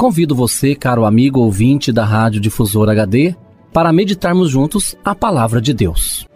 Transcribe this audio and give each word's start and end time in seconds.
Convido 0.00 0.34
você, 0.34 0.74
caro 0.74 1.04
amigo 1.04 1.40
ouvinte 1.40 1.92
da 1.92 2.06
Rádio 2.06 2.40
Difusora 2.40 2.92
HD, 2.92 3.36
para 3.70 3.92
meditarmos 3.92 4.48
juntos 4.48 4.96
a 5.04 5.14
palavra 5.14 5.60
de 5.60 5.74
Deus. 5.74 6.26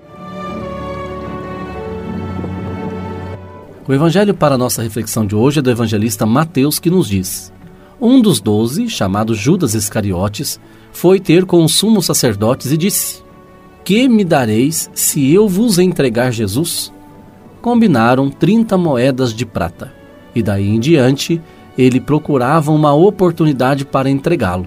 O 3.89 3.93
evangelho 3.95 4.35
para 4.35 4.59
nossa 4.59 4.83
reflexão 4.83 5.25
de 5.25 5.35
hoje 5.35 5.61
é 5.61 5.63
do 5.63 5.71
evangelista 5.71 6.27
Mateus, 6.27 6.79
que 6.79 6.91
nos 6.91 7.09
diz: 7.09 7.51
Um 7.99 8.21
dos 8.21 8.39
doze, 8.39 8.87
chamado 8.91 9.35
Judas 9.35 9.73
Iscariotes, 9.73 10.61
foi 10.93 11.19
ter 11.19 11.47
com 11.47 11.65
os 11.65 11.75
sumos 11.75 12.05
sacerdotes 12.05 12.71
e 12.71 12.77
disse: 12.77 13.25
Que 13.83 14.07
me 14.11 14.25
dareis 14.25 14.91
se 14.93 15.33
eu 15.33 15.49
vos 15.49 15.79
entregar 15.79 16.31
Jesus? 16.33 16.93
Combinaram 17.63 18.29
trinta 18.29 18.77
moedas 18.77 19.33
de 19.33 19.47
prata, 19.47 19.91
e 20.35 20.43
daí 20.43 20.69
em 20.69 20.79
diante 20.79 21.41
ele 21.77 22.01
procurava 22.01 22.71
uma 22.71 22.93
oportunidade 22.93 23.85
para 23.85 24.11
entregá-lo. 24.11 24.67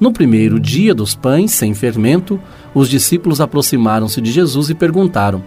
No 0.00 0.12
primeiro 0.12 0.60
dia 0.60 0.94
dos 0.94 1.14
pães 1.14 1.52
sem 1.52 1.74
fermento, 1.74 2.40
os 2.74 2.88
discípulos 2.88 3.40
aproximaram-se 3.40 4.20
de 4.20 4.30
Jesus 4.30 4.70
e 4.70 4.74
perguntaram: 4.74 5.42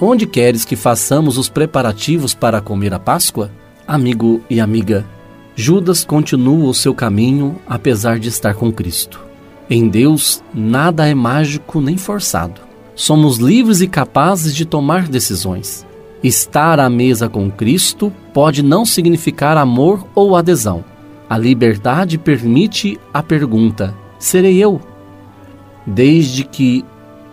Onde 0.00 0.26
queres 0.26 0.64
que 0.64 0.76
façamos 0.76 1.36
os 1.36 1.48
preparativos 1.48 2.32
para 2.32 2.60
comer 2.60 2.94
a 2.94 2.98
Páscoa? 2.98 3.50
Amigo 3.86 4.40
e 4.48 4.60
amiga, 4.60 5.04
Judas 5.54 6.04
continua 6.04 6.70
o 6.70 6.74
seu 6.74 6.94
caminho 6.94 7.56
apesar 7.66 8.18
de 8.18 8.28
estar 8.28 8.54
com 8.54 8.72
Cristo. 8.72 9.20
Em 9.68 9.88
Deus, 9.88 10.42
nada 10.54 11.06
é 11.06 11.14
mágico 11.14 11.80
nem 11.80 11.96
forçado. 11.96 12.60
Somos 12.94 13.38
livres 13.38 13.80
e 13.80 13.86
capazes 13.86 14.54
de 14.54 14.64
tomar 14.64 15.06
decisões. 15.06 15.86
Estar 16.22 16.78
à 16.78 16.90
mesa 16.90 17.30
com 17.30 17.50
Cristo 17.50 18.12
pode 18.34 18.62
não 18.62 18.84
significar 18.84 19.56
amor 19.56 20.06
ou 20.14 20.36
adesão. 20.36 20.84
A 21.28 21.38
liberdade 21.38 22.18
permite 22.18 23.00
a 23.12 23.22
pergunta: 23.22 23.94
serei 24.18 24.58
eu? 24.58 24.80
Desde 25.86 26.44
que 26.44 26.84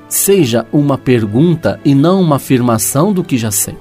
seja 0.07 0.65
uma 0.71 0.97
pergunta 0.97 1.79
e 1.83 1.93
não 1.93 2.21
uma 2.21 2.37
afirmação 2.37 3.11
do 3.11 3.25
que 3.25 3.37
já 3.37 3.51
sei. 3.51 3.77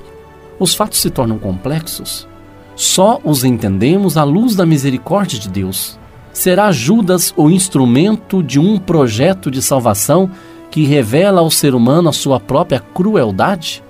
Os 0.58 0.74
fatos 0.74 1.00
se 1.00 1.10
tornam 1.10 1.38
complexos. 1.38 2.26
Só 2.74 3.20
os 3.22 3.44
entendemos 3.44 4.16
à 4.16 4.24
luz 4.24 4.56
da 4.56 4.66
misericórdia 4.66 5.38
de 5.38 5.48
Deus. 5.48 5.98
Será 6.32 6.72
Judas 6.72 7.32
o 7.36 7.48
instrumento 7.48 8.42
de 8.42 8.58
um 8.58 8.76
projeto 8.76 9.50
de 9.50 9.62
salvação 9.62 10.28
que 10.70 10.84
revela 10.84 11.40
ao 11.40 11.50
ser 11.50 11.74
humano 11.74 12.08
a 12.08 12.12
sua 12.12 12.40
própria 12.40 12.80
crueldade? 12.80 13.82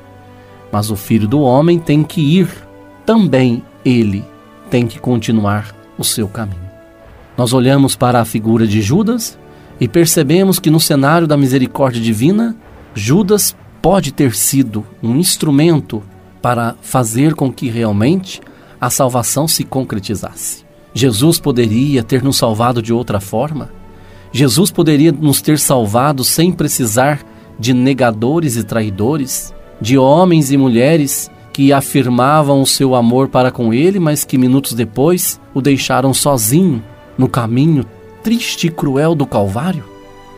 Mas 0.76 0.90
o 0.90 0.94
filho 0.94 1.26
do 1.26 1.40
homem 1.40 1.78
tem 1.78 2.02
que 2.04 2.20
ir, 2.20 2.50
também 3.06 3.62
ele 3.82 4.22
tem 4.68 4.86
que 4.86 5.00
continuar 5.00 5.74
o 5.96 6.04
seu 6.04 6.28
caminho. 6.28 6.68
Nós 7.34 7.54
olhamos 7.54 7.96
para 7.96 8.20
a 8.20 8.26
figura 8.26 8.66
de 8.66 8.82
Judas 8.82 9.38
e 9.80 9.88
percebemos 9.88 10.58
que 10.58 10.68
no 10.68 10.78
cenário 10.78 11.26
da 11.26 11.34
misericórdia 11.34 11.98
divina, 11.98 12.54
Judas 12.94 13.56
pode 13.80 14.12
ter 14.12 14.34
sido 14.34 14.84
um 15.02 15.16
instrumento 15.16 16.02
para 16.42 16.74
fazer 16.82 17.34
com 17.34 17.50
que 17.50 17.70
realmente 17.70 18.42
a 18.78 18.90
salvação 18.90 19.48
se 19.48 19.64
concretizasse. 19.64 20.62
Jesus 20.92 21.40
poderia 21.40 22.02
ter 22.02 22.22
nos 22.22 22.36
salvado 22.36 22.82
de 22.82 22.92
outra 22.92 23.18
forma. 23.18 23.70
Jesus 24.30 24.70
poderia 24.70 25.10
nos 25.10 25.40
ter 25.40 25.58
salvado 25.58 26.22
sem 26.22 26.52
precisar 26.52 27.24
de 27.58 27.72
negadores 27.72 28.56
e 28.56 28.62
traidores 28.62 29.54
de 29.80 29.98
homens 29.98 30.50
e 30.50 30.56
mulheres 30.56 31.30
que 31.52 31.72
afirmavam 31.72 32.60
o 32.60 32.66
seu 32.66 32.94
amor 32.94 33.28
para 33.28 33.50
com 33.50 33.72
ele, 33.72 33.98
mas 33.98 34.24
que 34.24 34.36
minutos 34.36 34.74
depois 34.74 35.40
o 35.54 35.60
deixaram 35.60 36.12
sozinho 36.12 36.82
no 37.16 37.28
caminho 37.28 37.84
triste 38.22 38.66
e 38.66 38.70
cruel 38.70 39.14
do 39.14 39.26
Calvário? 39.26 39.84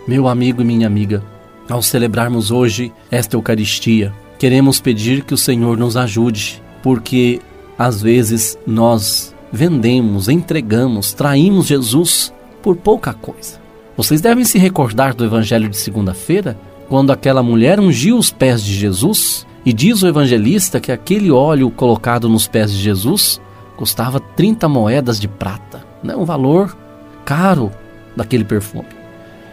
Meu 0.06 0.28
amigo 0.28 0.62
e 0.62 0.64
minha 0.64 0.86
amiga, 0.86 1.22
ao 1.68 1.82
celebrarmos 1.82 2.50
hoje 2.50 2.92
esta 3.10 3.36
Eucaristia, 3.36 4.12
queremos 4.38 4.80
pedir 4.80 5.24
que 5.24 5.34
o 5.34 5.38
Senhor 5.38 5.76
nos 5.76 5.96
ajude, 5.96 6.62
porque 6.82 7.40
às 7.78 8.00
vezes 8.00 8.58
nós 8.66 9.34
vendemos, 9.52 10.28
entregamos, 10.28 11.12
traímos 11.12 11.66
Jesus 11.66 12.32
por 12.62 12.76
pouca 12.76 13.12
coisa. 13.12 13.60
Vocês 13.96 14.20
devem 14.20 14.44
se 14.44 14.58
recordar 14.58 15.14
do 15.14 15.24
Evangelho 15.24 15.68
de 15.68 15.76
segunda-feira, 15.76 16.56
quando 16.88 17.12
aquela 17.12 17.42
mulher 17.42 17.78
ungiu 17.78 18.16
os 18.16 18.30
pés 18.30 18.62
de 18.62 18.74
Jesus, 18.74 19.46
e 19.64 19.72
diz 19.72 20.02
o 20.02 20.08
evangelista 20.08 20.80
que 20.80 20.90
aquele 20.90 21.30
óleo 21.30 21.70
colocado 21.70 22.28
nos 22.28 22.48
pés 22.48 22.72
de 22.72 22.78
Jesus 22.78 23.40
custava 23.76 24.18
30 24.18 24.66
moedas 24.68 25.20
de 25.20 25.28
prata, 25.28 25.84
né? 26.02 26.16
um 26.16 26.24
valor 26.24 26.76
caro 27.24 27.70
daquele 28.16 28.44
perfume. 28.44 28.88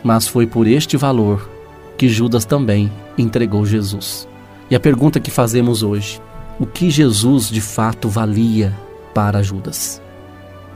Mas 0.03 0.27
foi 0.27 0.47
por 0.47 0.67
este 0.67 0.95
valor 0.95 1.49
que 1.97 2.07
Judas 2.07 2.45
também 2.45 2.91
entregou 3.17 3.65
Jesus. 3.65 4.27
E 4.69 4.75
a 4.75 4.79
pergunta 4.79 5.19
que 5.19 5.29
fazemos 5.29 5.83
hoje: 5.83 6.21
o 6.59 6.65
que 6.65 6.89
Jesus 6.89 7.49
de 7.49 7.61
fato 7.61 8.07
valia 8.07 8.73
para 9.13 9.43
Judas? 9.43 10.01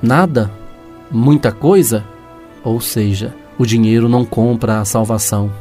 Nada? 0.02 0.52
Muita 1.10 1.52
coisa? 1.52 2.04
Ou 2.64 2.82
seja, 2.82 3.34
o 3.58 3.66
dinheiro 3.66 4.10
não 4.10 4.26
compra 4.26 4.80
a 4.80 4.86
salvação, 4.86 5.52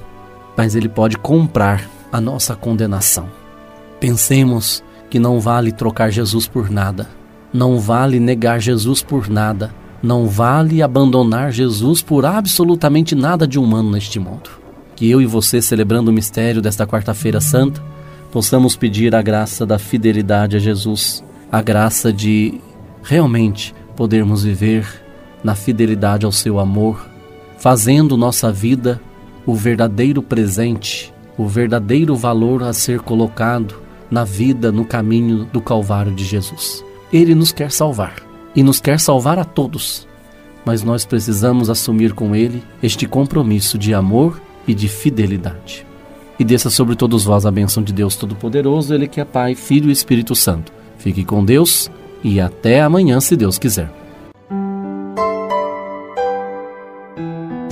mas 0.59 0.75
ele 0.75 0.89
pode 0.89 1.17
comprar 1.17 1.89
a 2.11 2.21
nossa 2.21 2.57
condenação. 2.57 3.29
Pensemos 4.01 4.83
que 5.09 5.21
não 5.21 5.39
vale 5.39 5.71
trocar 5.71 6.11
Jesus 6.11 6.49
por 6.49 6.69
nada, 6.69 7.09
não 7.55 7.79
vale 7.79 8.19
negar 8.19 8.61
Jesus 8.61 9.01
por 9.01 9.31
nada, 9.31 9.73
não 10.03 10.27
vale 10.27 10.83
abandonar 10.83 11.53
Jesus 11.53 12.03
por 12.03 12.27
absolutamente 12.27 13.15
nada 13.15 13.47
de 13.47 13.57
humano 13.57 13.93
neste 13.93 14.19
mundo. 14.19 14.51
Que 14.97 15.09
eu 15.09 15.23
e 15.23 15.27
você, 15.27 15.63
celebrando 15.63 16.11
o 16.11 16.15
mistério 16.15 16.61
desta 16.61 16.85
quarta-feira 16.85 17.41
santa, 17.41 17.81
possamos 18.33 18.75
pedir 18.75 19.15
a 19.15 19.23
graça 19.23 19.65
da 19.65 19.79
fidelidade 19.79 20.57
a 20.57 20.59
Jesus, 20.59 21.23
a 21.53 21.63
graça 21.63 22.13
de 22.13 22.61
realmente 23.05 23.73
podermos 23.95 24.43
viver 24.43 24.85
na 25.45 25.55
fidelidade 25.55 26.27
ao 26.27 26.33
seu 26.33 26.59
amor, 26.59 27.09
fazendo 27.59 28.17
nossa 28.17 28.51
vida 28.51 29.01
o 29.49 29.55
verdadeiro 29.55 30.23
presente, 30.23 31.11
o 31.39 31.47
verdadeiro 31.47 32.15
valor 32.15 32.62
a 32.62 32.75
ser 32.75 33.00
colocado 33.00 33.77
na 34.11 34.23
vida, 34.23 34.71
no 34.71 34.85
caminho 34.85 35.47
do 35.50 35.59
Calvário 35.59 36.15
de 36.15 36.23
Jesus. 36.23 36.85
Ele 37.11 37.35
nos 37.35 37.50
quer 37.50 37.73
salvar 37.73 38.17
e 38.55 38.62
nos 38.62 38.79
quer 38.79 39.00
salvar 39.00 39.39
a 39.39 39.47
todos, 39.47 40.06
mas 40.67 40.83
nós 40.83 41.06
precisamos 41.06 41.71
assumir 41.71 42.12
com 42.12 42.37
Ele 42.37 42.62
este 42.83 43.06
compromisso 43.06 43.79
de 43.79 43.95
amor 43.95 44.39
e 44.67 44.75
de 44.75 44.87
fidelidade. 44.87 45.87
E 46.39 46.45
desça 46.45 46.69
sobre 46.69 46.95
todos 46.95 47.25
vós 47.25 47.47
a 47.47 47.50
bênção 47.50 47.83
de 47.83 47.91
Deus 47.91 48.17
Todo-Poderoso, 48.17 48.93
Ele 48.93 49.09
que 49.09 49.19
é 49.19 49.25
Pai, 49.25 49.55
Filho 49.55 49.89
e 49.89 49.93
Espírito 49.93 50.35
Santo. 50.35 50.71
Fique 50.99 51.25
com 51.25 51.43
Deus 51.43 51.91
e 52.23 52.39
até 52.39 52.83
amanhã, 52.83 53.19
se 53.19 53.35
Deus 53.35 53.56
quiser. 53.59 53.98